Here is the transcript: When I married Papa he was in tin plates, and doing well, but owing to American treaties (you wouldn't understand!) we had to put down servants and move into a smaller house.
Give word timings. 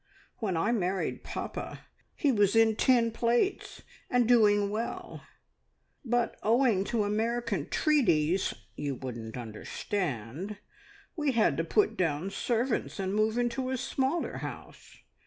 When 0.39 0.57
I 0.57 0.71
married 0.71 1.23
Papa 1.23 1.81
he 2.15 2.31
was 2.31 2.55
in 2.55 2.75
tin 2.75 3.11
plates, 3.11 3.83
and 4.09 4.27
doing 4.27 4.71
well, 4.71 5.21
but 6.03 6.39
owing 6.41 6.83
to 6.85 7.03
American 7.03 7.69
treaties 7.69 8.55
(you 8.75 8.95
wouldn't 8.95 9.37
understand!) 9.37 10.57
we 11.15 11.33
had 11.33 11.55
to 11.57 11.63
put 11.63 11.97
down 11.97 12.31
servants 12.31 12.99
and 12.99 13.13
move 13.13 13.37
into 13.37 13.69
a 13.69 13.77
smaller 13.77 14.37
house. 14.37 14.97